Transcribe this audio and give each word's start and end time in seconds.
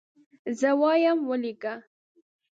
زه 0.59 0.69
وایم 0.81 1.19
ولیکه. 1.29 1.73